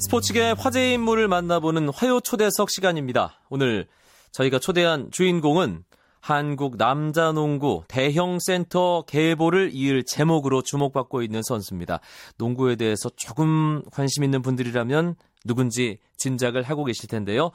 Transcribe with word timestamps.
스포츠계 0.00 0.52
화제 0.52 0.92
인물을 0.92 1.26
만나보는 1.26 1.88
화요 1.88 2.20
초대석 2.20 2.70
시간입니다. 2.70 3.40
오늘 3.50 3.88
저희가 4.30 4.60
초대한 4.60 5.10
주인공은 5.10 5.82
한국 6.20 6.76
남자농구 6.76 7.82
대형 7.88 8.38
센터 8.38 9.02
계보를 9.08 9.70
이을 9.72 10.04
제목으로 10.04 10.62
주목받고 10.62 11.22
있는 11.22 11.42
선수입니다. 11.42 11.98
농구에 12.36 12.76
대해서 12.76 13.10
조금 13.16 13.82
관심 13.90 14.22
있는 14.22 14.40
분들이라면 14.40 15.16
누군지 15.44 15.98
짐작을 16.16 16.62
하고 16.62 16.84
계실 16.84 17.08
텐데요. 17.08 17.50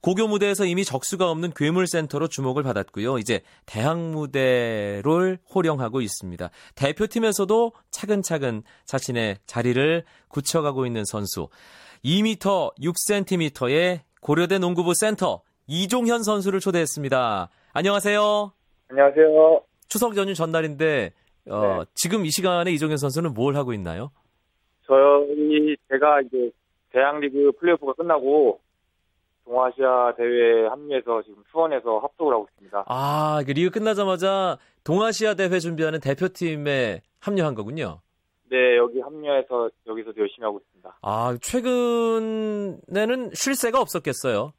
고교 0.00 0.28
무대에서 0.28 0.64
이미 0.64 0.84
적수가 0.84 1.28
없는 1.28 1.52
괴물센터로 1.56 2.28
주목을 2.28 2.62
받았고요. 2.62 3.18
이제 3.18 3.42
대학 3.66 3.98
무대를 3.98 5.38
호령하고 5.52 6.00
있습니다. 6.00 6.50
대표팀에서도 6.76 7.72
차근차근 7.90 8.62
자신의 8.84 9.38
자리를 9.46 10.04
굳혀가고 10.28 10.86
있는 10.86 11.04
선수. 11.04 11.48
2m 12.04 12.74
6cm의 12.80 14.00
고려대 14.20 14.58
농구부 14.58 14.92
센터 14.94 15.42
이종현 15.66 16.22
선수를 16.22 16.60
초대했습니다. 16.60 17.48
안녕하세요. 17.72 18.52
안녕하세요. 18.88 19.62
추석 19.88 20.16
연휴 20.16 20.34
전날인데 20.34 21.12
어, 21.50 21.60
네. 21.60 21.84
지금 21.94 22.24
이 22.24 22.30
시간에 22.30 22.70
이종현 22.72 22.96
선수는 22.96 23.34
뭘 23.34 23.56
하고 23.56 23.72
있나요? 23.72 24.10
저희 24.86 25.76
제가 25.90 26.22
이제 26.22 26.50
대학리그 26.90 27.52
플레이오프가 27.60 27.94
끝나고 27.94 28.60
동아시아 29.44 30.14
대회에 30.16 30.66
합류해서 30.68 31.22
지금 31.22 31.42
수원에서 31.50 31.98
합숙을 31.98 32.32
하고 32.32 32.46
있습니다. 32.50 32.84
아, 32.86 33.42
그 33.46 33.52
리그 33.52 33.70
끝나자마자 33.70 34.58
동아시아 34.84 35.34
대회 35.34 35.58
준비하는 35.58 36.00
대표팀에 36.00 37.02
합류한 37.20 37.54
거군요. 37.54 38.00
네, 38.50 38.76
여기 38.76 39.00
합류해서 39.00 39.70
여기서도 39.86 40.20
열심히 40.20 40.44
하고 40.44 40.58
있습니다. 40.58 40.98
아, 41.02 41.36
최근에는 41.40 43.30
쉴 43.34 43.54
새가 43.54 43.80
없었겠어요. 43.80 44.52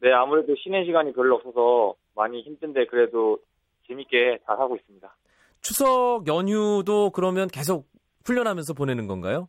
네, 0.00 0.12
아무래도 0.12 0.54
쉬는 0.56 0.84
시간이 0.84 1.12
별로 1.14 1.36
없어서 1.36 1.94
많이 2.14 2.42
힘든데 2.42 2.86
그래도 2.86 3.38
재밌게 3.86 4.40
잘 4.46 4.58
하고 4.58 4.76
있습니다. 4.76 5.16
추석 5.60 6.26
연휴도 6.26 7.10
그러면 7.10 7.48
계속 7.48 7.86
훈련하면서 8.26 8.74
보내는 8.74 9.06
건가요? 9.06 9.48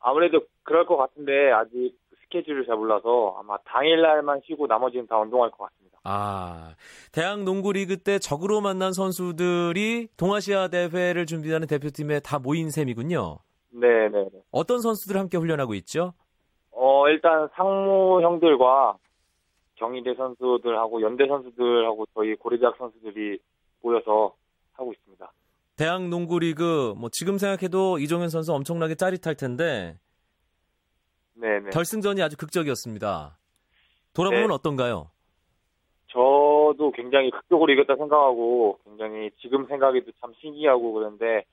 아무래도 0.00 0.40
그럴 0.62 0.86
것 0.86 0.96
같은데 0.96 1.52
아직 1.52 1.98
스케줄을 2.24 2.66
잘 2.66 2.76
몰라서 2.76 3.36
아마 3.38 3.58
당일날만 3.58 4.40
쉬고 4.46 4.66
나머지는 4.66 5.06
다 5.06 5.18
운동할 5.18 5.50
것 5.50 5.64
같습니다. 5.64 5.81
아, 6.04 6.74
대학 7.12 7.42
농구 7.44 7.72
리그 7.72 7.96
때 7.96 8.18
적으로 8.18 8.60
만난 8.60 8.92
선수들이 8.92 10.08
동아시아 10.16 10.68
대회를 10.68 11.26
준비하는 11.26 11.66
대표팀에 11.68 12.20
다 12.20 12.38
모인 12.38 12.70
셈이군요. 12.70 13.38
네, 13.70 14.08
네, 14.08 14.28
네. 14.32 14.40
어떤 14.50 14.80
선수들 14.80 15.16
함께 15.16 15.36
훈련하고 15.36 15.74
있죠? 15.74 16.14
어, 16.72 17.08
일단 17.08 17.48
상무 17.54 18.20
형들과 18.22 18.96
경희대 19.76 20.14
선수들하고 20.14 21.02
연대 21.02 21.26
선수들하고 21.26 22.06
저희 22.14 22.34
고려대학 22.34 22.76
선수들이 22.76 23.38
모여서 23.82 24.34
하고 24.72 24.92
있습니다. 24.92 25.32
대학 25.76 26.08
농구 26.08 26.38
리그 26.38 26.94
뭐 26.96 27.08
지금 27.12 27.38
생각해도 27.38 27.98
이종현 27.98 28.28
선수 28.28 28.52
엄청나게 28.52 28.94
짜릿할 28.94 29.36
텐데 29.36 29.98
네네. 31.34 31.70
결승전이 31.70 32.22
아주 32.22 32.36
극적이었습니다. 32.36 33.38
돌아보면 34.12 34.48
네. 34.48 34.54
어떤가요? 34.54 35.10
저도 36.12 36.92
굉장히 36.94 37.30
극적으로 37.30 37.72
이겼다 37.72 37.96
생각하고 37.96 38.78
굉장히 38.84 39.30
지금 39.40 39.66
생각해도 39.66 40.12
참 40.20 40.32
신기하고 40.40 40.92
그런데 40.92 41.44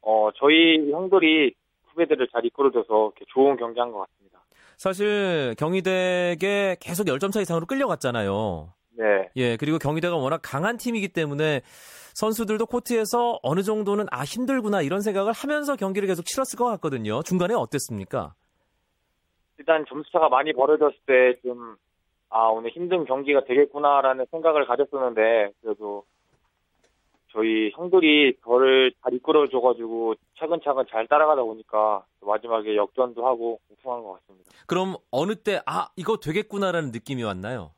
어, 0.00 0.30
저희 0.36 0.90
형들이 0.90 1.54
후배들을 1.88 2.28
잘 2.32 2.44
이끌어줘서 2.44 3.12
이렇게 3.16 3.24
좋은 3.28 3.56
경기한 3.56 3.92
것 3.92 4.00
같습니다. 4.00 4.40
사실 4.76 5.54
경희대에 5.58 6.36
계속 6.80 7.04
10점 7.06 7.32
차 7.32 7.40
이상으로 7.40 7.66
끌려갔잖아요. 7.66 8.72
네. 8.96 9.28
예, 9.36 9.56
그리고 9.56 9.78
경희대가 9.78 10.16
워낙 10.16 10.40
강한 10.42 10.76
팀이기 10.76 11.08
때문에 11.08 11.60
선수들도 12.14 12.66
코트에서 12.66 13.38
어느 13.42 13.62
정도는 13.62 14.06
아 14.10 14.22
힘들구나 14.22 14.82
이런 14.82 15.00
생각을 15.00 15.32
하면서 15.32 15.76
경기를 15.76 16.06
계속 16.06 16.24
치렀을 16.24 16.56
것 16.56 16.64
같거든요. 16.66 17.22
중간에 17.22 17.54
어땠습니까? 17.54 18.34
일단 19.58 19.84
점수차가 19.88 20.28
많이 20.28 20.52
벌어졌을 20.52 20.96
때 21.06 21.40
좀, 21.42 21.76
아, 22.36 22.48
오늘 22.48 22.70
힘든 22.70 23.04
경기가 23.04 23.44
되겠구나라는 23.44 24.26
생각을 24.32 24.66
가졌었는데, 24.66 25.52
그래도 25.62 26.04
저희 27.30 27.70
형들이 27.70 28.36
저를 28.42 28.92
잘 29.04 29.14
이끌어줘가지고 29.14 30.16
차근차근 30.38 30.84
잘 30.90 31.06
따라가다 31.06 31.42
보니까 31.44 32.04
마지막에 32.20 32.74
역전도 32.74 33.24
하고 33.24 33.60
우승한 33.70 34.02
것 34.02 34.14
같습니다. 34.14 34.50
그럼 34.66 34.96
어느 35.12 35.36
때 35.36 35.60
아 35.66 35.88
이거 35.96 36.16
되겠구나라는 36.16 36.90
느낌이 36.90 37.22
왔나요? 37.22 37.70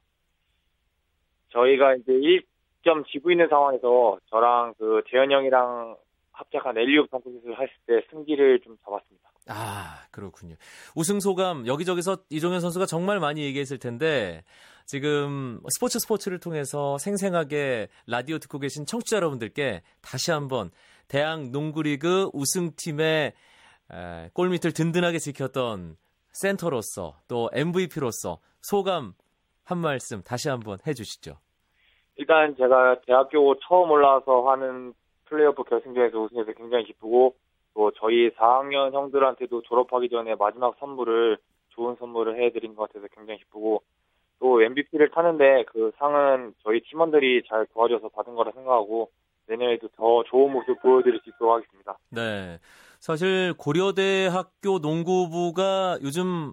저희가 1.50 1.94
이제 1.96 2.12
1점 2.12 3.06
지고 3.08 3.30
있는 3.30 3.48
상황에서 3.48 4.18
저랑 4.30 4.74
그 4.78 5.02
재현 5.10 5.30
형이랑 5.32 5.96
합작한 6.32 6.76
엘리옵 6.76 7.10
덩크슛을 7.10 7.52
했을 7.54 7.72
때 7.86 8.06
승기를 8.10 8.60
좀 8.60 8.76
잡았습니다. 8.84 9.30
아, 9.48 10.00
그렇군요. 10.10 10.56
우승 10.94 11.20
소감 11.20 11.66
여기저기서 11.66 12.18
이종현 12.30 12.60
선수가 12.60 12.86
정말 12.86 13.20
많이 13.20 13.42
얘기했을 13.44 13.78
텐데 13.78 14.42
지금 14.86 15.60
스포츠 15.68 15.98
스포츠를 15.98 16.38
통해서 16.38 16.98
생생하게 16.98 17.88
라디오 18.06 18.38
듣고 18.38 18.58
계신 18.58 18.86
청취자 18.86 19.16
여러분들께 19.16 19.82
다시 20.00 20.30
한번 20.30 20.70
대학 21.08 21.48
농구리그 21.50 22.30
우승팀의 22.32 23.32
에, 23.92 24.30
골밑을 24.32 24.72
든든하게 24.72 25.18
지켰던 25.18 25.96
센터로서 26.32 27.16
또 27.28 27.48
MVP로서 27.52 28.38
소감 28.62 29.14
한 29.64 29.78
말씀 29.78 30.22
다시 30.22 30.48
한번 30.48 30.78
해주시죠. 30.86 31.36
일단 32.16 32.56
제가 32.56 33.00
대학교 33.06 33.58
처음 33.60 33.90
올라와서 33.90 34.48
하는 34.50 34.92
플레이오프 35.26 35.64
결승전에서 35.64 36.18
우승해서 36.18 36.52
굉장히 36.52 36.84
기쁘고 36.84 37.34
또 37.76 37.92
저희 38.00 38.30
4학년 38.30 38.92
형들한테도 38.94 39.60
졸업하기 39.62 40.08
전에 40.08 40.34
마지막 40.36 40.74
선물을 40.80 41.36
좋은 41.74 41.94
선물을 41.98 42.42
해드린 42.42 42.74
것 42.74 42.88
같아서 42.88 43.06
굉장히 43.14 43.38
기쁘고 43.40 43.82
또 44.40 44.62
MVP를 44.62 45.10
타는데 45.10 45.64
그 45.66 45.92
상은 45.98 46.54
저희 46.64 46.80
팀원들이 46.80 47.42
잘 47.46 47.66
도와줘서 47.74 48.08
받은 48.08 48.34
거라 48.34 48.50
생각하고 48.52 49.10
내년에도 49.46 49.88
더 49.88 50.24
좋은 50.24 50.52
모습 50.52 50.80
보여드릴 50.80 51.20
수 51.22 51.28
있도록 51.28 51.54
하겠습니다. 51.54 51.98
네. 52.10 52.58
사실 52.98 53.52
고려대 53.58 54.26
학교 54.26 54.78
농구부가 54.78 55.98
요즘 56.02 56.52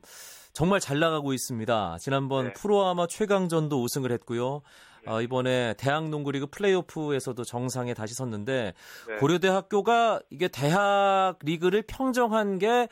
정말 0.51 0.81
잘 0.81 0.99
나가고 0.99 1.31
있습니다. 1.31 1.97
지난번 1.99 2.47
네. 2.47 2.53
프로 2.53 2.83
아마 2.83 3.07
최강전도 3.07 3.81
우승을 3.81 4.11
했고요. 4.11 4.61
어, 5.05 5.21
이번에 5.21 5.73
대학 5.77 6.09
농구리그 6.09 6.47
플레이오프에서도 6.47 7.43
정상에 7.43 7.93
다시 7.93 8.13
섰는데 8.15 8.73
네. 9.07 9.15
고려대학교가 9.17 10.21
이게 10.29 10.47
대학 10.47 11.35
리그를 11.43 11.83
평정한 11.87 12.59
게 12.59 12.87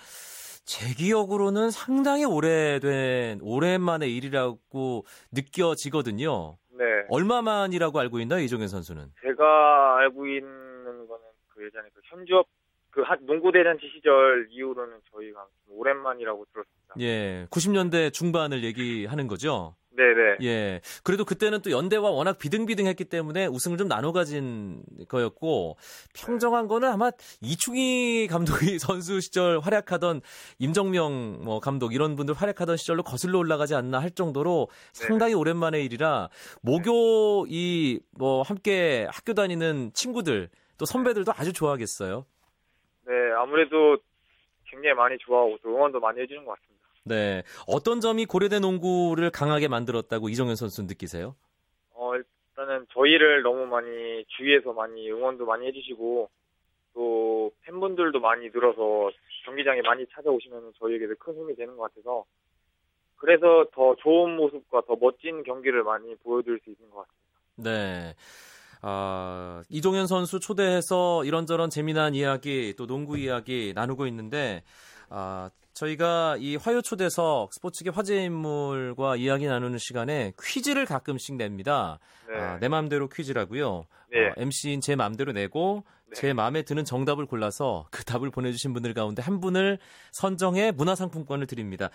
제 0.64 0.94
기억으로는 0.94 1.72
상당히 1.72 2.24
오래된 2.24 3.40
오랜만의 3.42 4.16
일이라고 4.16 5.06
느껴지거든요. 5.32 6.56
네. 6.78 6.86
얼마 7.10 7.42
만이라고 7.42 8.00
알고 8.00 8.20
있나요, 8.20 8.42
이종현 8.42 8.68
선수는? 8.68 9.08
제가 9.24 9.98
알고 9.98 10.28
있는 10.28 11.08
거는 11.08 11.24
그 11.48 11.66
예전에 11.66 11.90
그 11.94 12.02
현주업 12.04 12.46
그 12.92 13.02
한- 13.02 13.26
농구대잔치 13.26 13.86
시절 13.96 14.48
이후로는 14.52 14.98
저희가 15.12 15.46
좀 15.66 15.80
오랜만이라고 15.80 16.46
들었습니다. 16.54 16.94
예, 17.00 17.48
90년대 17.50 18.14
중반을 18.14 18.64
얘기하는 18.64 19.28
거죠. 19.28 19.76
네네. 19.94 20.38
예. 20.44 20.82
그래도 21.04 21.26
그때는 21.26 21.62
또 21.62 21.72
연대와 21.72 22.12
워낙 22.12 22.38
비등비등했기 22.38 23.06
때문에 23.06 23.48
우승을 23.48 23.78
좀 23.78 23.88
나눠 23.88 24.14
가진 24.14 24.84
거였고 25.10 25.76
평정한 26.16 26.68
거는 26.68 26.88
아마 26.88 27.12
이충희 27.42 28.28
감독이 28.28 28.80
선수 28.80 29.20
시절 29.20 29.60
활약하던 29.60 30.22
임정명 30.60 31.42
뭐 31.44 31.60
감독 31.60 31.94
이런 31.94 32.16
분들 32.16 32.34
활약하던 32.36 32.78
시절로 32.78 33.04
거슬러 33.04 33.40
올라가지 33.40 33.76
않나 33.76 34.00
할 34.00 34.12
정도로 34.12 34.70
상당히 34.94 35.34
오랜만의 35.34 35.84
일이라 35.86 36.30
모교 36.62 37.48
이 37.50 38.00
뭐 38.18 38.42
함께 38.44 39.08
학교 39.12 39.34
다니는 39.34 39.92
친구들 39.94 40.50
또 40.78 40.86
선배들도 40.86 41.32
아주 41.36 41.54
좋아하겠어요. 41.54 42.26
네, 43.08 43.14
아무래도 43.38 43.98
굉장히 44.70 44.96
많이 44.96 45.18
좋아하고 45.20 45.58
또 45.64 45.70
응원도 45.70 46.00
많이 46.00 46.22
해주는 46.22 46.46
것 46.46 46.52
같습니다. 46.60 46.81
네. 47.04 47.44
어떤 47.68 48.00
점이 48.00 48.26
고려대 48.26 48.60
농구를 48.60 49.32
강하게 49.32 49.68
만들었다고 49.68 50.30
이정현 50.30 50.56
선수 50.56 50.84
느끼세요? 50.84 51.36
어, 51.94 52.14
일단은 52.16 52.86
저희를 52.94 53.42
너무 53.44 53.66
많이 53.66 54.24
주위에서 54.28 54.74
많이 54.74 55.10
응원도 55.12 55.46
많이 55.46 55.68
해주시고 55.68 56.30
또 56.94 57.52
팬분들도 57.62 58.20
많이 58.20 58.50
늘어서 58.50 59.12
경기장에 59.46 59.82
많이 59.82 60.06
찾아오시면 60.14 60.74
저희에게도 60.80 61.16
큰 61.20 61.36
힘이 61.36 61.56
되는 61.56 61.76
것 61.76 61.84
같아서 61.84 62.26
그래서 63.16 63.66
더 63.74 63.96
좋은 63.96 64.36
모습과 64.36 64.82
더 64.88 64.96
멋진 65.00 65.44
경기를 65.44 65.84
많이 65.84 66.16
보여드릴 66.18 66.60
수 66.64 66.72
있는 66.72 66.90
것 66.90 67.06
같습니다. 67.06 67.22
네. 67.56 68.16
아, 68.82 69.62
이종현 69.70 70.08
선수 70.08 70.40
초대해서 70.40 71.24
이런저런 71.24 71.70
재미난 71.70 72.16
이야기 72.16 72.74
또 72.76 72.88
농구 72.88 73.18
이야기 73.18 73.74
나누고 73.76 74.08
있는데 74.08 74.64
아, 75.10 75.52
저희가 75.74 76.38
이 76.40 76.56
화요 76.56 76.82
초대석 76.82 77.54
스포츠계 77.54 77.90
화제 77.90 78.24
인물과 78.24 79.16
이야기 79.16 79.48
나누는 79.48 79.78
시간에 79.78 80.34
퀴즈를 80.42 80.86
가끔씩 80.86 81.36
냅니다. 81.36 82.00
네. 82.30 82.40
아, 82.40 82.60
내 82.60 82.68
마음대로 82.68 83.08
퀴즈라고요. 83.08 83.86
네. 84.12 84.28
어, 84.28 84.34
MC인 84.38 84.82
제 84.82 84.96
마음대로 84.96 85.32
내고 85.32 85.84
네. 86.08 86.16
제 86.16 86.34
마음에 86.34 86.64
드는 86.64 86.84
정답을 86.86 87.26
골라서 87.26 87.88
그 87.92 88.04
답을 88.04 88.32
보내주신 88.32 88.74
분들 88.74 88.94
가운데 88.94 89.22
한 89.22 89.40
분을 89.40 89.80
선정해 90.12 90.72
문화상품권을 90.72 91.48
드립니다. 91.48 91.90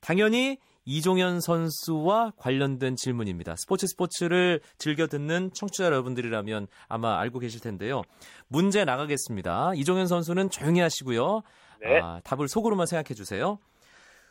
당연히 0.00 0.58
이종현 0.86 1.40
선수와 1.40 2.32
관련된 2.36 2.96
질문입니다. 2.96 3.54
스포츠 3.56 3.86
스포츠를 3.86 4.60
즐겨 4.78 5.06
듣는 5.06 5.50
청취자 5.52 5.84
여러분들이라면 5.84 6.66
아마 6.88 7.20
알고 7.20 7.38
계실 7.38 7.60
텐데요. 7.60 8.02
문제 8.48 8.84
나가겠습니다. 8.84 9.72
이종현 9.76 10.06
선수는 10.06 10.50
조용히 10.50 10.80
하시고요. 10.80 11.42
네. 11.80 12.00
아, 12.00 12.20
답을 12.24 12.48
속으로만 12.48 12.86
생각해 12.86 13.14
주세요. 13.14 13.58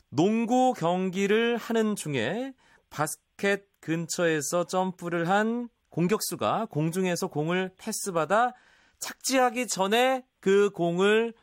농구 0.09 0.73
경기를 0.73 1.57
하는 1.57 1.95
중에 1.95 2.53
바스켓 2.89 3.65
근처에서 3.79 4.65
점프를 4.65 5.29
한 5.29 5.69
공격수가 5.89 6.67
공중에서 6.69 7.27
공을 7.27 7.71
패스받아 7.77 8.53
착지하기 8.99 9.67
전에 9.67 10.23
그 10.39 10.69
공을 10.71 11.33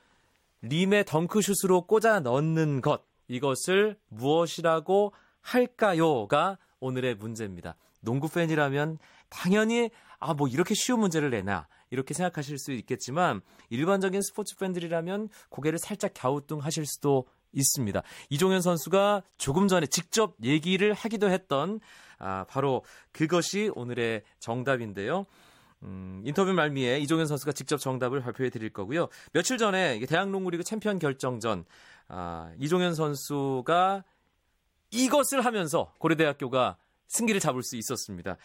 림의 0.63 1.05
덩크슛으로 1.05 1.87
꽂아 1.87 2.21
넣는 2.21 2.81
것. 2.81 3.05
이것을 3.29 3.97
무엇이라고 4.09 5.13
할까요?가 5.41 6.59
오늘의 6.81 7.17
문제입니다. 7.17 7.77
농구 8.01 8.29
팬이라면 8.29 8.99
당연히 9.29 9.91
아, 10.19 10.35
뭐 10.35 10.49
이렇게 10.49 10.75
쉬운 10.75 11.01
문제를 11.01 11.31
내나 11.31 11.67
이렇게 11.91 12.15
생각하실 12.15 12.59
수 12.59 12.73
있겠지만 12.73 13.41
일반적인 13.71 14.21
스포츠 14.23 14.57
팬들이라면 14.57 15.29
고개를 15.49 15.79
살짝 15.79 16.13
갸우뚱하실 16.15 16.87
수도 16.87 17.27
있습니다. 17.53 18.03
이종현 18.31 18.61
선수가 18.61 19.23
조금 19.39 19.69
전에 19.69 19.87
직접 19.87 20.35
얘기를 20.43 20.93
하기도 20.93 21.31
했던 21.31 21.81
아, 22.19 22.45
바로 22.49 22.85
그것이 23.13 23.71
오늘의 23.75 24.23
정답인데요. 24.39 25.27
음, 25.83 26.23
인터뷰 26.25 26.53
말미에 26.53 26.99
이종현 27.01 27.27
선수가 27.27 27.53
직접 27.53 27.79
정답을 27.79 28.21
발표해 28.21 28.51
드릴 28.51 28.71
거고요. 28.71 29.09
며칠 29.33 29.59
전에 29.59 29.97
이게 29.97 30.07
대학 30.07 30.31
농구리그 30.31 30.65
챔피언 30.65 30.99
결정전 30.99 31.65
아, 32.09 32.53
이종현 32.59 32.95
선수가 32.95 34.05
이것을 34.91 35.45
하면서 35.45 35.93
고려대학교가 35.99 36.77
승기를 37.09 37.41
잡을 37.41 37.63
수 37.63 37.77
있었습니다. 37.77 38.37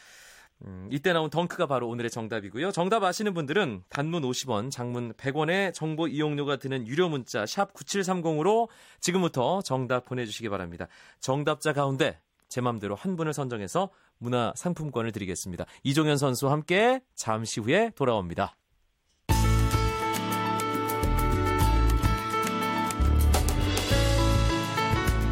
음, 0.66 0.88
이때 0.92 1.12
나온 1.14 1.30
덩크가 1.30 1.66
바로 1.66 1.88
오늘의 1.88 2.12
정답이고요. 2.12 2.72
정답 2.72 3.04
아시는 3.04 3.34
분들은 3.34 3.84
단문 3.90 4.24
50원, 4.24 4.70
장문 4.70 5.14
100원의 5.14 5.74
정보 5.74 6.08
이용료가 6.08 6.58
드는 6.58 6.88
유료 6.88 7.10
문자 7.10 7.46
샵 7.46 7.74
9730으로 7.74 8.68
지금부터 9.00 9.62
정답 9.62 10.06
보내주시기 10.06 10.50
바랍니다. 10.50 10.88
정답자 11.20 11.74
가운데 11.74 12.20
제 12.48 12.62
맘대로 12.62 12.96
한 12.96 13.16
분을 13.16 13.34
선정해서 13.34 13.90
문화 14.18 14.54
상품권을 14.56 15.12
드리겠습니다. 15.12 15.66
이종현 15.84 16.18
선수와 16.18 16.52
함께 16.52 17.02
잠시 17.16 17.60
후에 17.60 17.92
돌아옵니다. 17.96 18.56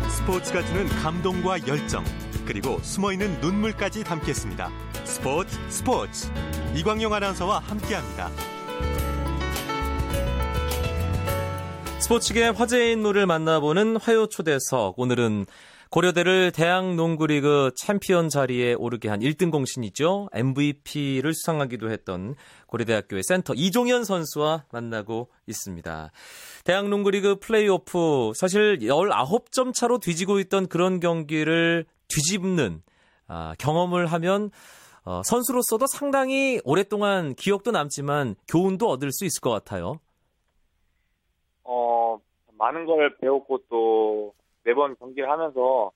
스포츠가 0.09 0.63
주는 0.63 0.85
감동과 0.87 1.67
열정 1.67 2.03
그리고 2.45 2.79
숨어있는 2.79 3.41
눈물까지 3.41 4.03
담겠습니다. 4.03 4.88
스포츠 5.09 5.57
스포츠 5.69 6.27
이광용 6.75 7.11
아나운서와 7.11 7.59
함께합니다. 7.59 8.29
스포츠계 11.99 12.49
화제의 12.49 12.91
인물을 12.93 13.25
만나보는 13.25 13.97
화요 13.97 14.27
초대석. 14.27 14.99
오늘은 14.99 15.47
고려대를 15.89 16.51
대학 16.51 16.93
농구리그 16.93 17.71
챔피언 17.75 18.29
자리에 18.29 18.75
오르게 18.75 19.09
한 19.09 19.21
1등 19.21 19.49
공신이죠. 19.49 20.29
MVP를 20.31 21.33
수상하기도 21.33 21.89
했던 21.89 22.35
고려대학교의 22.67 23.23
센터 23.23 23.55
이종현 23.55 24.03
선수와 24.03 24.65
만나고 24.71 25.29
있습니다. 25.47 26.11
대학 26.65 26.87
농구리그 26.87 27.39
플레이오프 27.39 28.33
사실 28.35 28.77
19점 28.77 29.73
차로 29.73 29.97
뒤지고 29.97 30.39
있던 30.39 30.67
그런 30.67 30.99
경기를 30.99 31.85
뒤집는 32.09 32.83
아, 33.27 33.53
경험을 33.57 34.07
하면 34.07 34.51
어, 35.09 35.23
선수로서도 35.23 35.87
상당히 35.87 36.61
오랫동안 36.63 37.33
기억도 37.33 37.71
남지만 37.71 38.35
교훈도 38.47 38.87
얻을 38.87 39.11
수 39.11 39.25
있을 39.25 39.41
것 39.41 39.49
같아요. 39.49 39.99
어, 41.63 42.19
많은 42.59 42.85
걸 42.85 43.17
배웠고 43.17 43.63
또 43.69 44.35
매번 44.61 44.95
경기를 44.97 45.27
하면서 45.27 45.91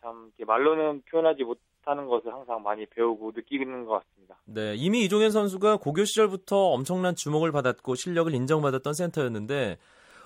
참 0.00 0.32
말로는 0.44 1.02
표현하지 1.08 1.44
못하는 1.44 2.08
것을 2.08 2.32
항상 2.32 2.64
많이 2.64 2.84
배우고 2.86 3.30
느끼는 3.36 3.84
것 3.84 4.00
같습니다. 4.00 4.40
네, 4.44 4.74
이미 4.74 5.04
이종현 5.04 5.30
선수가 5.30 5.76
고교 5.76 6.04
시절부터 6.04 6.70
엄청난 6.72 7.14
주목을 7.14 7.52
받았고 7.52 7.94
실력을 7.94 8.34
인정받았던 8.34 8.92
센터였는데 8.92 9.78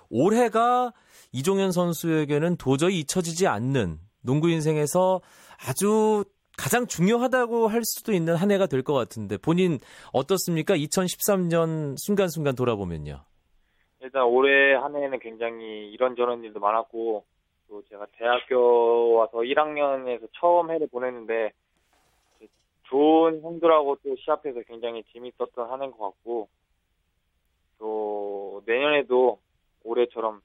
올해가 0.08 0.94
이종현 1.32 1.72
선수에게는 1.72 2.56
도저히 2.56 3.00
잊혀지지 3.00 3.46
않는 3.46 3.98
농구 4.22 4.48
인생에서 4.48 5.20
아주 5.68 6.24
가장 6.58 6.86
중요하다고 6.86 7.68
할 7.68 7.82
수도 7.84 8.12
있는 8.12 8.34
한 8.34 8.50
해가 8.50 8.66
될 8.66 8.82
것 8.82 8.92
같은데 8.94 9.36
본인 9.38 9.78
어떻습니까? 10.12 10.74
2013년 10.74 11.94
순간순간 11.98 12.54
돌아보면요. 12.56 13.20
일단 14.00 14.24
올해 14.24 14.74
한 14.74 14.94
해는 14.96 15.18
굉장히 15.20 15.90
이런저런 15.90 16.42
일도 16.44 16.60
많았고 16.60 17.24
또 17.68 17.82
제가 17.90 18.06
대학교 18.16 19.14
와서 19.14 19.38
1학년에서 19.38 20.28
처음 20.40 20.70
해를 20.70 20.86
보냈는데 20.88 21.52
좋은 22.84 23.42
형들하고 23.42 23.98
또 24.02 24.16
시합해서 24.16 24.60
굉장히 24.66 25.04
재밌었던 25.12 25.70
한 25.70 25.82
해인 25.82 25.90
것 25.92 25.98
같고 26.06 26.48
또 27.78 28.62
내년에도 28.66 29.38
올해처럼 29.84 30.40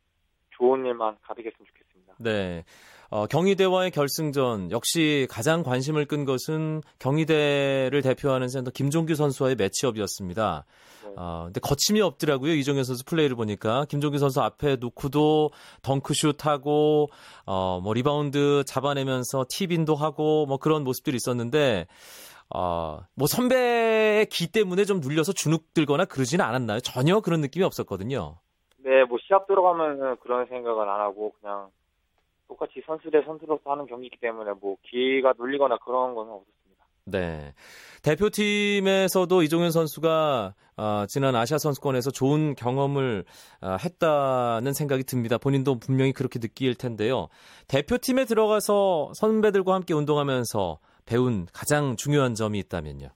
좋은 0.58 0.86
일만 0.86 1.18
가득했으면 1.22 1.66
좋겠습니다. 1.68 2.14
네. 2.20 2.64
어, 3.10 3.28
경희대와의 3.28 3.92
결승전 3.92 4.72
역시 4.72 5.28
가장 5.30 5.62
관심을 5.62 6.06
끈 6.06 6.26
것은 6.26 6.82
경희대를 6.98 8.02
대표하는 8.02 8.48
센터 8.48 8.72
김종규 8.72 9.14
선수와의 9.14 9.56
매치업이었습니다. 9.56 10.66
네. 11.06 11.14
어, 11.16 11.44
근데 11.46 11.60
거침이 11.60 12.02
없더라고요. 12.02 12.54
이종현 12.56 12.84
선수 12.84 13.06
플레이를 13.06 13.36
보니까 13.36 13.86
김종규 13.86 14.18
선수 14.18 14.42
앞에 14.42 14.78
놓고도 14.78 15.52
덩크슛 15.84 16.44
하고 16.46 17.10
어, 17.46 17.80
뭐 17.84 17.94
리바운드 17.94 18.64
잡아내면서 18.66 19.46
tip-in도 19.48 19.94
하고 19.94 20.48
뭐 20.48 20.58
그런 20.58 20.84
모습들이 20.84 21.16
있었는데 21.16 21.86
어, 22.50 23.00
뭐 23.14 23.28
선배이기 23.28 24.48
때문에 24.48 24.86
좀 24.86 25.00
눌려서 25.00 25.34
주눅 25.34 25.74
들거나 25.74 26.06
그러지는 26.06 26.44
않았나요? 26.44 26.80
전혀 26.80 27.20
그런 27.20 27.42
느낌이 27.42 27.64
없었거든요. 27.64 28.38
시합 29.26 29.48
들어가면은 29.48 30.18
그런 30.18 30.46
생각은 30.48 30.84
안 30.84 31.00
하고 31.00 31.34
그냥 31.40 31.70
똑같이 32.48 32.82
선수 32.86 33.10
대 33.10 33.22
선수로서 33.24 33.72
하는 33.72 33.86
경기이기 33.86 34.18
때문에 34.20 34.52
뭐 34.60 34.78
기가 34.84 35.34
눌리거나 35.38 35.78
그런 35.78 36.14
건 36.14 36.30
없었습니다. 36.30 36.64
네. 37.06 37.54
대표팀에서도 38.04 39.44
이종현 39.44 39.72
선수가 39.72 40.54
어, 40.76 41.06
지난 41.08 41.36
아시아 41.36 41.58
선수권에서 41.58 42.12
좋은 42.12 42.56
경험을 42.56 43.26
어, 43.62 43.78
했다는 43.84 44.74
생각이 44.74 45.04
듭니다. 45.04 45.38
본인도 45.38 45.80
분명히 45.80 46.12
그렇게 46.12 46.40
느낄 46.40 46.76
텐데요. 46.76 47.28
대표팀에 47.68 48.26
들어가서 48.26 49.12
선배들과 49.16 49.74
함께 49.74 49.94
운동하면서 49.94 50.80
배운 51.06 51.46
가장 51.54 51.96
중요한 51.96 52.34
점이 52.34 52.60
있다면요. 52.60 53.08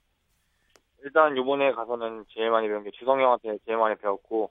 일단 1.04 1.36
요번에 1.36 1.72
가서는 1.72 2.24
제일 2.34 2.50
많이 2.50 2.68
배운 2.68 2.84
게 2.84 2.90
주성 2.92 3.20
형한테 3.20 3.58
제일 3.64 3.78
많이 3.78 3.96
배웠고 3.96 4.50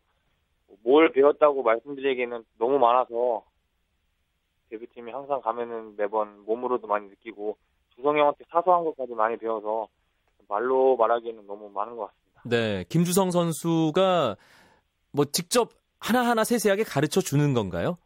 뭘 0.84 1.12
배웠다고 1.12 1.64
말씀드리기에는 1.64 2.44
너무 2.58 2.80
많아서 2.80 3.44
대표팀이 4.70 5.12
항상 5.12 5.42
가면은 5.42 5.96
매번 5.96 6.44
몸으로도 6.46 6.88
많이 6.88 7.08
느끼고 7.08 7.58
주성 7.96 8.18
형한테 8.18 8.44
사소한 8.50 8.84
것까지 8.86 9.14
많이 9.14 9.38
배워서 9.38 9.88
말로 10.48 10.96
말하기에는 10.98 11.48
너무 11.48 11.70
많은 11.70 11.96
것 11.96 12.08
같습니다. 12.08 12.42
네. 12.46 12.84
김주성 12.90 13.32
선수가 13.32 14.36
뭐 15.12 15.26
직접 15.26 15.70
하나하나 16.00 16.44
세세하게 16.44 16.84
가르쳐 16.84 17.22
주는 17.22 17.54
건가요? 17.54 17.98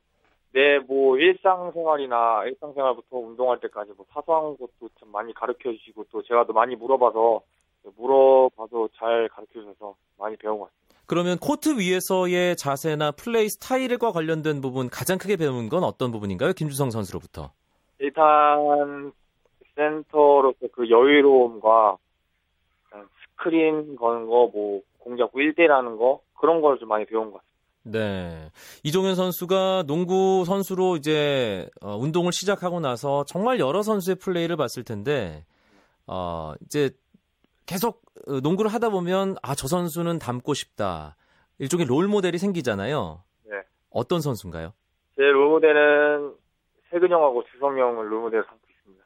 네, 0.54 0.80
뭐 0.80 1.18
일상생활이나 1.18 2.46
일상생활부터 2.46 3.18
운동할 3.18 3.60
때까지 3.62 3.92
뭐 3.96 4.06
사소한 4.14 4.58
것도 4.58 4.90
참 5.00 5.10
많이 5.12 5.34
가르쳐 5.34 5.72
주시고 5.72 6.06
또 6.12 6.22
제가 6.24 6.46
또 6.46 6.54
많이 6.54 6.76
물어봐서 6.76 7.42
물어봐서 7.96 8.90
잘 8.96 9.30
가르쳐 9.30 9.54
주셔서 9.54 9.96
많이 10.18 10.36
배운 10.36 10.60
것 10.60 10.66
같습니다. 10.66 10.81
그러면 11.12 11.38
코트 11.38 11.78
위에서의 11.78 12.56
자세나 12.56 13.12
플레이 13.12 13.50
스타일과 13.50 14.14
관련된 14.14 14.62
부분 14.62 14.90
가장 14.90 15.18
크게 15.18 15.36
배운 15.36 15.68
건 15.68 15.84
어떤 15.84 16.10
부분인가요? 16.10 16.54
김주성 16.54 16.90
선수로부터. 16.90 17.52
일단 18.00 19.12
센터로서 19.76 20.58
그 20.72 20.90
여유로움과 20.90 21.98
스크린 23.36 23.98
거는 23.98 24.26
거, 24.28 24.50
뭐 24.54 24.80
공 25.00 25.18
잡고 25.18 25.40
1대라는 25.40 25.98
거 25.98 26.22
그런 26.40 26.62
걸 26.62 26.78
좀 26.80 26.88
많이 26.88 27.06
배운 27.06 27.32
것 27.32 27.42
같습니다. 27.42 28.00
네. 28.00 28.50
이종현 28.84 29.16
선수가 29.16 29.84
농구 29.88 30.46
선수로 30.46 30.96
이제 30.96 31.68
어, 31.82 31.98
운동을 31.98 32.32
시작하고 32.32 32.80
나서 32.80 33.26
정말 33.26 33.60
여러 33.60 33.82
선수의 33.82 34.16
플레이를 34.16 34.56
봤을 34.56 34.86
텐데 34.86 35.44
어, 36.08 36.54
이제 36.64 36.92
계속 37.66 37.98
어, 38.08 38.11
농구를 38.44 38.72
하다 38.74 38.90
보면 38.90 39.36
아, 39.42 39.56
저 39.56 39.68
선수는 39.68 40.20
닮고 40.20 40.54
싶다. 40.54 41.16
일종의 41.60 41.86
롤 41.88 42.08
모델이 42.08 42.38
생기잖아요. 42.38 43.24
네. 43.46 43.62
어떤 43.90 44.22
선수인가요? 44.22 44.74
제 45.16 45.22
롤 45.24 45.50
모델은 45.50 46.34
세근형하고 46.90 47.44
주성형을 47.52 48.12
롤 48.12 48.22
모델로 48.22 48.44
삼고 48.44 48.60
있습니다. 48.70 49.06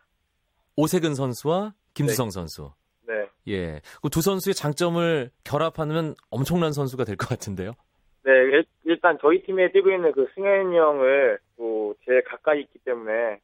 오세근 0.77 1.15
선수와 1.15 1.73
김수성 1.93 2.29
선수. 2.29 2.71
네. 3.07 3.29
예. 3.47 3.81
그 4.01 4.09
두 4.09 4.21
선수의 4.21 4.53
장점을 4.55 5.29
결합하면 5.43 6.15
엄청난 6.29 6.71
선수가 6.73 7.03
될 7.03 7.15
것 7.15 7.29
같은데요. 7.29 7.73
네, 8.23 8.31
일- 8.31 8.65
일단 8.85 9.17
저희 9.21 9.43
팀에 9.43 9.71
뛰고 9.71 9.91
있는 9.91 10.11
그 10.13 10.27
승현이 10.33 10.75
형을 10.75 11.39
또 11.57 11.93
제일 12.05 12.23
가까이 12.23 12.61
있기 12.61 12.79
때문에 12.79 13.39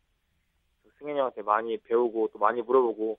승현이 0.98 1.18
형한테 1.20 1.44
많이 1.44 1.78
배우고 1.78 2.30
또 2.34 2.40
많이 2.40 2.62
물어보고 2.62 3.18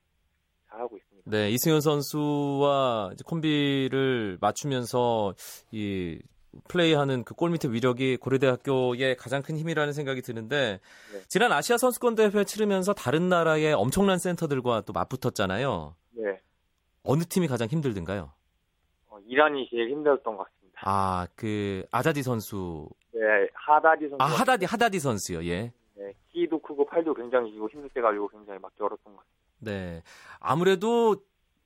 잘하고 0.73 0.97
있습니다. 0.97 1.31
네, 1.31 1.50
이승현 1.50 1.81
선수와 1.81 3.12
콤비를 3.26 4.38
맞추면서 4.41 5.35
이 5.71 6.21
플레이하는 6.69 7.25
그 7.25 7.35
골밑의 7.35 7.73
위력이 7.73 8.17
고려대학교의 8.19 9.17
가장 9.17 9.43
큰 9.43 9.57
힘이라는 9.57 9.93
생각이 9.93 10.21
드는데 10.23 10.81
네. 11.12 11.21
지난 11.29 11.52
아시아 11.52 11.79
선수권 11.79 12.14
대회 12.14 12.45
치르면서 12.45 12.93
다른 12.93 13.29
나라의 13.29 13.73
엄청난 13.73 14.19
센터들과 14.19 14.83
또 14.83 14.93
맞붙었잖아요. 14.93 15.95
네. 16.11 16.41
어느 17.05 17.23
팀이 17.25 17.49
가장 17.49 17.69
힘들든가요? 17.69 18.33
어, 19.09 19.19
이란이 19.26 19.69
제일 19.71 19.91
힘들었던 19.91 20.37
것 20.37 20.45
같습니다. 20.45 20.81
아, 20.85 21.26
그 21.37 21.85
아자디 21.91 22.23
선수, 22.23 22.88
네, 23.12 23.21
하다디 23.55 24.09
선수. 24.09 24.17
아 24.19 24.26
하다디 24.26 24.67
하다디 24.67 24.99
선수요. 24.99 25.45
예. 25.45 25.73
네, 25.95 26.12
키도 26.33 26.61
크고 26.61 26.87
팔도 26.87 27.14
굉장히 27.14 27.50
힘들 27.52 27.88
때 27.91 28.00
가지고 28.00 28.29
굉장히 28.29 28.59
맞기 28.59 28.83
어렵던 28.83 29.14
것 29.14 29.21
같습니다. 29.21 29.41
네. 29.62 30.02
아무래도 30.40 31.16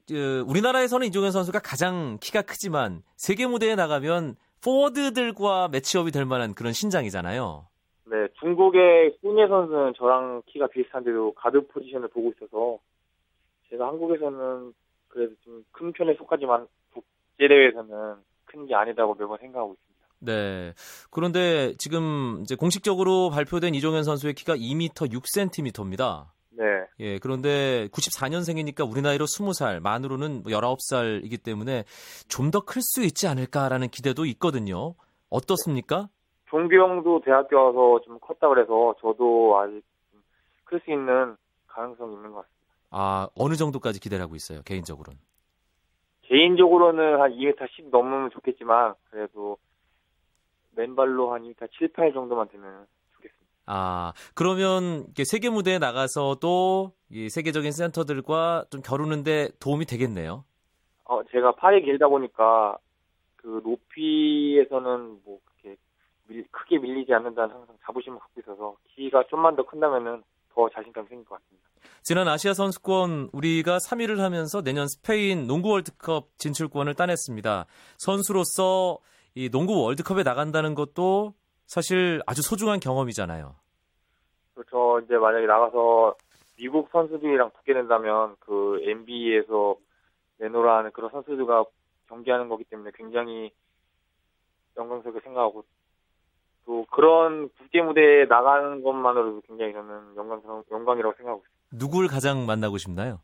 그, 0.09 0.45
우리나라에서는 0.47 1.07
이종현 1.09 1.33
선수가 1.33 1.59
가장 1.61 2.19
키가 2.21 2.43
크지만 2.43 3.03
세계 3.17 3.47
무대에 3.47 3.75
나가면 3.75 4.37
포워드들과 4.63 5.69
매치업이 5.69 6.11
될 6.13 6.25
만한 6.25 6.55
그런 6.55 6.73
신장이잖아요. 6.73 7.67
네, 8.09 8.29
중국의 8.41 9.17
훈예 9.21 9.49
선수는 9.49 9.95
저랑 9.97 10.43
키가 10.47 10.69
비슷한데도 10.69 11.33
가드 11.35 11.67
포지션을 11.69 12.09
보고 12.09 12.31
있어서 12.37 12.79
제가 13.71 13.89
한국에서는 13.89 14.73
그래도 15.09 15.35
좀 15.45 15.65
큰 15.73 15.93
편에 15.93 16.15
속하지만 16.15 16.67
국제 16.93 17.49
대회에서는 17.49 18.15
큰 18.45 18.67
게 18.67 18.75
아니다고 18.75 19.15
매번 19.15 19.39
생각하고 19.39 19.75
있습니다. 19.75 20.07
네. 20.21 20.73
그런데 21.11 21.75
지금 21.79 22.39
이제 22.43 22.55
공식적으로 22.55 23.29
발표된 23.31 23.75
이종현 23.75 24.05
선수의 24.05 24.35
키가 24.35 24.55
2m 24.57 25.11
6cm입니다. 25.13 26.27
네, 26.59 26.65
예, 27.01 27.19
그런데 27.19 27.87
94년생이니까 27.89 28.91
우리 28.91 29.03
나이로 29.03 29.27
20살, 29.27 29.81
만으로는 29.81 30.45
19살이기 30.45 31.43
때문에 31.43 31.85
좀 32.29 32.51
더 32.51 32.61
클 32.61 32.81
수 32.83 33.03
있지 33.05 33.29
않을까라는 33.29 33.89
기대도 33.89 34.25
있거든요. 34.27 34.95
어떻습니까? 35.29 36.09
종규 36.49 36.77
형도 36.77 37.21
대학교 37.25 37.57
와서 37.57 38.01
좀 38.05 38.19
컸다 38.21 38.49
그래서 38.49 38.95
저도 39.01 39.59
아직 39.59 39.83
클 40.65 40.81
수 40.81 40.91
있는 40.91 41.37
가능성이 41.67 42.15
있는 42.15 42.33
것 42.33 42.37
같습니다. 42.43 42.57
아, 42.91 43.29
어느 43.35 43.55
정도까지 43.55 44.01
기대를 44.01 44.23
하고 44.25 44.35
있어요, 44.37 44.63
개인적으로는. 44.65 45.19
개인적으로는 46.23 47.21
한 47.21 47.33
2m 47.33 47.69
10 47.71 47.91
넘으면 47.91 48.31
좋겠지만 48.31 48.95
그래도 49.11 49.59
맨발로 50.75 51.33
한 51.35 51.43
2m 51.43 51.69
7, 51.79 51.93
8 51.93 52.13
정도만 52.13 52.49
되면. 52.49 52.87
아, 53.67 54.13
그러면 54.35 55.07
세계 55.25 55.51
무대에 55.51 55.79
나가서도 55.79 56.93
이 57.11 57.29
세계적인 57.29 57.73
센터들과 57.73 58.65
좀 58.71 58.81
겨루는데 58.81 59.51
도움이 59.61 59.87
되겠네요. 59.87 60.45
어, 61.05 61.21
제가 61.31 61.55
팔이 61.57 61.85
길다 61.85 62.09
보니까 62.09 62.79
그 63.37 63.61
높이에서는 63.65 65.21
뭐 65.25 65.39
그렇게 65.45 65.77
밀- 66.29 66.47
크게 66.51 66.79
밀리지 66.79 67.13
않는다는 67.13 67.55
항상 67.55 67.77
자부심을 67.85 68.19
갖고 68.19 68.41
있어서 68.41 68.77
키가 68.95 69.25
좀만 69.31 69.57
더 69.57 69.65
큰다면은 69.65 70.23
더 70.55 70.69
자신감이 70.71 71.07
생길 71.09 71.25
것 71.27 71.37
같습니다. 71.41 71.67
지난 72.03 72.27
아시아 72.29 72.55
선수권 72.55 73.31
우리가 73.33 73.79
3위를 73.79 74.19
하면서 74.19 74.63
내년 74.63 74.89
스페인 74.89 75.47
농구 75.47 75.71
월드컵 75.71 76.29
진출권을 76.39 76.95
따냈습니다. 76.95 77.67
선수로서 77.99 78.99
이 79.35 79.51
농구 79.51 79.83
월드컵에 79.83 80.23
나간다는 80.23 80.75
것도 80.75 81.35
사실 81.67 82.21
아주 82.27 82.43
소중한 82.43 82.81
경험이잖아요. 82.81 83.55
그렇죠. 84.55 85.01
이제 85.05 85.17
만약에 85.17 85.47
나가서 85.47 86.15
미국 86.57 86.89
선수들이랑 86.91 87.51
붙게 87.51 87.75
된다면 87.75 88.37
그 88.41 88.81
NBA에서 88.83 89.77
내노라 90.39 90.79
하는 90.79 90.91
그런 90.93 91.11
선수들과 91.11 91.65
경기하는 92.09 92.49
거기 92.49 92.65
때문에 92.65 92.91
굉장히 92.95 93.51
영광스럽게 94.77 95.21
생각하고 95.21 95.65
또 96.65 96.87
그런 96.91 97.49
국제 97.59 97.81
무대에 97.81 98.25
나가는 98.27 98.83
것만으로도 98.83 99.43
굉장히 99.43 99.73
저는 99.73 100.17
영광스러운 100.17 100.65
영광이라고 100.71 101.15
생각하고 101.17 101.43
있습니다. 101.45 101.77
누굴 101.79 102.09
가장 102.09 102.47
만나고 102.47 102.79
싶나요? 102.79 103.21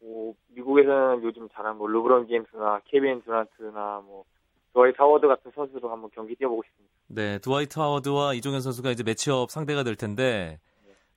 뭐 0.00 0.34
미국에서는 0.48 1.22
요즘 1.22 1.48
잘하는 1.50 1.78
뭐 1.78 1.88
르브론 1.88 2.28
제임스나 2.28 2.80
케빈 2.84 3.22
듀란트나 3.22 4.02
뭐 4.04 4.24
드와이트 4.72 4.92
하워드 4.94 5.26
같은 5.26 5.50
선수로 5.54 5.90
한번 5.90 6.10
경기 6.14 6.34
뛰어보고 6.36 6.62
싶습니다. 6.62 6.95
네, 7.08 7.38
드와이트 7.38 7.78
하워드와 7.78 8.34
이종현 8.34 8.60
선수가 8.60 8.90
이제 8.90 9.02
matchup 9.02 9.50
상대가 9.50 9.82
될 9.82 9.96
텐데, 9.96 10.58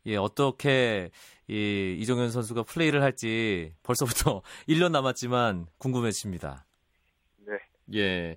예, 0.05 0.15
어떻게 0.15 1.09
이 1.47 1.97
이종현 1.99 2.31
선수가 2.31 2.63
플레이를 2.63 3.01
할지 3.01 3.73
벌써부터 3.83 4.41
1년 4.69 4.91
남았지만 4.91 5.67
궁금해집니다. 5.77 6.65
네. 7.47 7.53
예. 7.95 8.35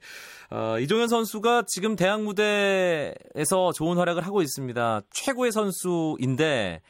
어, 0.50 0.78
이종현 0.78 1.08
선수가 1.08 1.64
지금 1.66 1.94
대학 1.96 2.22
무대에서 2.22 3.72
좋은 3.74 3.98
활약을 3.98 4.24
하고 4.26 4.42
있습니다. 4.42 5.02
최고의 5.10 5.52
선수인데, 5.52 6.80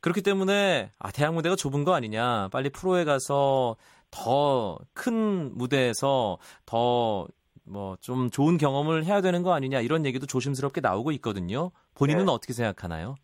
그렇기 0.00 0.22
때문에, 0.22 0.92
아, 0.98 1.10
대학 1.12 1.34
무대가 1.34 1.56
좁은 1.56 1.84
거 1.84 1.94
아니냐. 1.94 2.48
빨리 2.48 2.70
프로에 2.70 3.04
가서 3.04 3.76
더 4.10 4.78
큰 4.92 5.56
무대에서 5.56 6.38
더 6.66 7.26
뭐 7.64 7.96
좀 8.00 8.30
좋은 8.30 8.56
경험을 8.56 9.04
해야 9.04 9.20
되는 9.20 9.42
거 9.42 9.52
아니냐. 9.52 9.80
이런 9.80 10.06
얘기도 10.06 10.26
조심스럽게 10.26 10.80
나오고 10.80 11.12
있거든요. 11.12 11.70
본인은 11.94 12.26
네. 12.26 12.32
어떻게 12.32 12.52
생각하나요? 12.52 13.14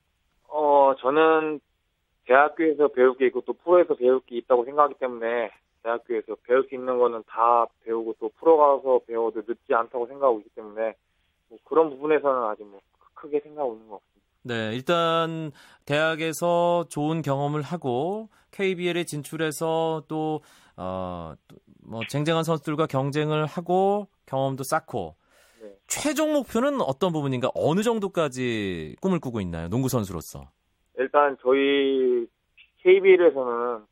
어 0.48 0.94
저는 1.00 1.60
대학교에서 2.26 2.88
배울 2.88 3.16
게 3.16 3.26
있고 3.26 3.40
또 3.42 3.52
프로에서 3.52 3.94
배울 3.94 4.20
게 4.20 4.36
있다고 4.38 4.64
생각하기 4.64 4.94
때문에 4.98 5.50
대학교에서 5.82 6.36
배울 6.42 6.66
수 6.68 6.74
있는 6.74 6.98
거는 6.98 7.22
다 7.28 7.66
배우고 7.84 8.16
또 8.20 8.30
프로 8.38 8.56
가서 8.56 9.00
배워도 9.06 9.42
늦지 9.46 9.72
않다고 9.72 10.06
생각하고 10.06 10.38
있기 10.40 10.50
때문에 10.50 10.94
뭐 11.48 11.58
그런 11.64 11.90
부분에서는 11.90 12.42
아직 12.44 12.64
뭐 12.64 12.80
크게 13.14 13.40
생각하고 13.40 13.74
있는 13.74 13.88
것 13.88 14.00
같습니다. 14.00 14.16
네, 14.42 14.74
일단 14.74 15.50
대학에서 15.86 16.86
좋은 16.88 17.22
경험을 17.22 17.62
하고 17.62 18.28
KBL에 18.52 19.04
진출해서 19.04 20.04
또 20.08 20.40
어, 20.76 21.34
또뭐 21.48 22.02
쟁쟁한 22.08 22.44
선수들과 22.44 22.86
경쟁을 22.86 23.46
하고 23.46 24.08
경험도 24.26 24.64
쌓고 24.64 25.16
네. 25.60 25.72
최종 25.86 26.32
목표는 26.32 26.80
어떤 26.80 27.12
부분인가 27.12 27.50
어느 27.54 27.82
정도까지 27.82 28.96
꿈을 29.00 29.20
꾸고 29.20 29.40
있나요? 29.40 29.68
농구 29.68 29.88
선수로서. 29.88 30.50
일단 30.98 31.36
저희 31.42 32.26
KBL에서는 32.82 33.84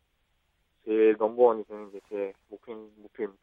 제일 0.84 1.16
넘버원이 1.18 1.64
되는 1.64 1.90
게 1.92 1.98
제 2.08 2.32
목표 2.48 2.72
목표입니다. 2.96 3.42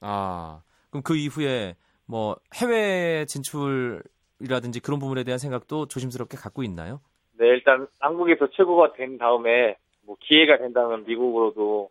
아, 0.00 0.62
그럼 0.90 1.02
그 1.02 1.16
이후에 1.16 1.76
뭐 2.06 2.36
해외 2.54 3.24
진출이라든지 3.26 4.80
그런 4.80 4.98
부분에 4.98 5.24
대한 5.24 5.38
생각도 5.38 5.86
조심스럽게 5.86 6.36
갖고 6.36 6.62
있나요? 6.62 7.00
네 7.32 7.46
일단 7.46 7.86
한국에서 8.00 8.48
최고가 8.50 8.94
된 8.94 9.18
다음에 9.18 9.76
뭐 10.02 10.16
기회가 10.20 10.58
된다면 10.58 11.04
미국으로도 11.06 11.90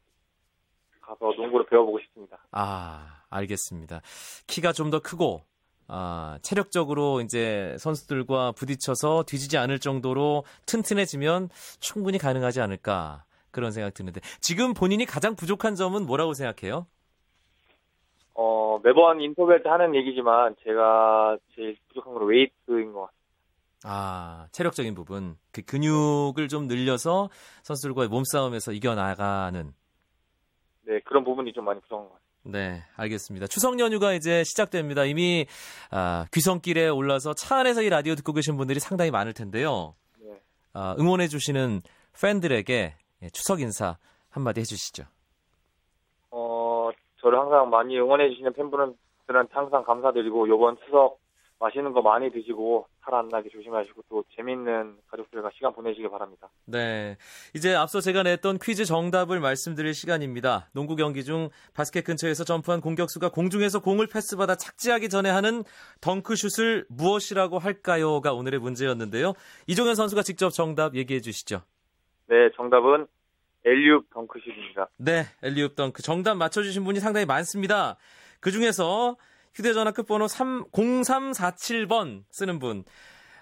가서 1.01 1.31
농구를 1.37 1.67
배워보고 1.67 1.99
싶습니다. 1.99 2.37
아, 2.51 3.16
알겠습니다. 3.29 4.01
키가 4.47 4.73
좀 4.73 4.89
더 4.89 4.99
크고, 4.99 5.43
아, 5.87 6.37
체력적으로 6.41 7.21
이제 7.21 7.75
선수들과 7.79 8.53
부딪혀서 8.53 9.23
뒤지지 9.27 9.57
않을 9.57 9.79
정도로 9.79 10.43
튼튼해지면 10.65 11.49
충분히 11.79 12.17
가능하지 12.17 12.61
않을까. 12.61 13.23
그런 13.51 13.71
생각 13.71 13.93
드는데. 13.93 14.21
지금 14.39 14.73
본인이 14.73 15.05
가장 15.05 15.35
부족한 15.35 15.75
점은 15.75 16.05
뭐라고 16.05 16.33
생각해요? 16.33 16.85
어, 18.35 18.79
매번 18.83 19.19
인터뷰할 19.19 19.63
때 19.63 19.69
하는 19.69 19.95
얘기지만 19.95 20.55
제가 20.63 21.37
제일 21.55 21.75
부족한 21.87 22.13
건 22.13 22.27
웨이트인 22.27 22.93
것 22.93 23.07
같습니다. 23.07 23.17
아, 23.83 24.47
체력적인 24.51 24.93
부분. 24.93 25.37
그 25.51 25.63
근육을 25.63 26.47
좀 26.49 26.67
늘려서 26.67 27.29
선수들과의 27.63 28.09
몸싸움에서 28.09 28.73
이겨나가는. 28.73 29.73
네, 30.83 30.99
그런 31.05 31.23
부분이 31.23 31.53
좀 31.53 31.65
많이 31.65 31.79
부족한 31.81 32.05
것 32.05 32.13
같습니다. 32.13 32.26
네, 32.49 32.81
알겠습니다. 32.95 33.47
추석 33.47 33.77
연휴가 33.79 34.13
이제 34.13 34.43
시작됩니다. 34.45 35.03
이미 35.03 35.45
아, 35.91 36.25
귀성길에 36.33 36.87
올라서 36.87 37.33
차 37.33 37.57
안에서 37.57 37.81
이 37.81 37.89
라디오 37.89 38.15
듣고 38.15 38.31
계신 38.31 38.55
분들이 38.55 38.79
상당히 38.79 39.11
많을 39.11 39.33
텐데요. 39.33 39.95
네. 40.19 40.41
아, 40.73 40.95
응원해 40.97 41.27
주시는 41.27 41.81
팬들에게 42.21 42.95
예, 43.23 43.29
추석 43.31 43.59
인사 43.59 43.97
한마디 44.29 44.61
해주시죠. 44.61 45.03
어, 46.31 46.89
저를 47.19 47.37
항상 47.37 47.69
많이 47.69 47.97
응원해 47.97 48.29
주시는 48.29 48.53
팬분들한테 48.53 49.53
항상 49.53 49.83
감사드리고, 49.83 50.47
요번 50.47 50.77
추석 50.85 51.19
맛있는 51.59 51.91
거 51.93 52.01
많이 52.01 52.31
드시고, 52.31 52.87
살 53.03 53.13
안 53.13 53.29
나게 53.29 53.49
조심하시고, 53.49 54.03
또 54.09 54.23
재밌는 54.35 54.97
가족들과 55.07 55.49
시간 55.55 55.73
보내시길 55.73 56.09
바랍니다. 56.09 56.49
네. 56.65 57.17
이제 57.55 57.73
앞서 57.73 57.99
제가 57.99 58.23
냈던 58.23 58.59
퀴즈 58.61 58.85
정답을 58.85 59.39
말씀드릴 59.39 59.93
시간입니다. 59.93 60.69
농구 60.73 60.95
경기 60.95 61.23
중 61.23 61.49
바스켓 61.73 62.03
근처에서 62.03 62.43
점프한 62.43 62.81
공격수가 62.81 63.29
공중에서 63.29 63.81
공을 63.81 64.07
패스받아 64.07 64.55
착지하기 64.55 65.09
전에 65.09 65.29
하는 65.29 65.63
덩크슛을 66.01 66.85
무엇이라고 66.89 67.59
할까요?가 67.59 68.33
오늘의 68.33 68.59
문제였는데요. 68.59 69.33
이종현 69.67 69.95
선수가 69.95 70.21
직접 70.23 70.49
정답 70.49 70.95
얘기해 70.95 71.21
주시죠. 71.21 71.61
네, 72.27 72.49
정답은 72.55 73.07
엘리웁 73.65 74.03
덩크슛입니다. 74.13 74.89
네, 74.97 75.23
엘리웁 75.41 75.75
덩크 75.75 76.01
정답 76.01 76.35
맞춰주신 76.35 76.83
분이 76.83 76.99
상당히 76.99 77.25
많습니다. 77.25 77.97
그 78.39 78.51
중에서 78.51 79.15
휴대전화 79.57 79.91
끝번호 79.91 80.27
3, 80.27 80.65
0347번 80.65 82.23
쓰는 82.29 82.59
분. 82.59 82.83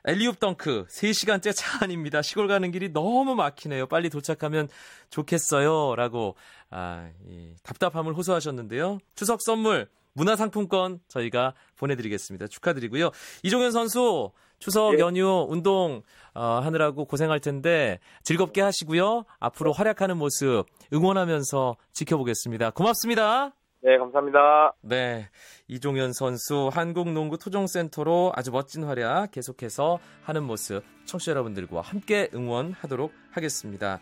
엘리웁 0.05 0.36
덩크 0.36 0.86
3시간째 0.88 1.51
차 1.53 1.84
안입니다. 1.84 2.22
시골 2.22 2.48
가는 2.48 2.72
길이 2.72 2.93
너무 2.93 3.36
막히네요. 3.36 3.88
빨리 3.88 4.10
도착하면 4.10 4.69
좋겠어요. 5.10 5.95
라고 5.95 6.38
아, 6.69 7.10
이 7.27 7.53
답답함을 7.63 8.13
호소하셨는데요. 8.13 9.00
추석 9.15 9.41
선물 9.41 9.89
문화상품권 10.13 11.01
저희가 11.10 11.53
보내드리겠습니다. 11.75 12.48
축하드리고요. 12.48 13.12
이종현 13.43 13.74
선수 13.74 14.31
추석 14.60 14.93
예. 14.93 15.00
연휴 15.00 15.45
운동 15.50 16.01
어, 16.34 16.62
하느라고 16.63 17.03
고생할 17.03 17.41
텐데 17.41 18.00
즐겁게 18.24 18.62
하시고요. 18.62 19.25
앞으로 19.39 19.74
활약하는 19.74 20.15
모습 20.15 20.63
응원하면서 20.93 21.75
지켜보겠습니다. 21.91 22.69
고맙습니다. 22.69 23.51
네, 23.86 24.00
감사합니다. 24.00 24.74
네. 24.82 25.30
이종현 25.68 26.12
선수 26.13 26.72
한국농구 26.74 27.38
토종센터로 27.38 28.32
아주 28.36 28.50
멋진 28.50 28.84
활약 28.84 29.30
계속해서 29.30 30.00
하는 30.24 30.44
모습 30.44 30.82
청취자 31.06 31.34
여러분들과 31.34 31.82
함께 31.82 32.27
응원하도록 32.34 33.13
하겠습니다. 33.30 34.00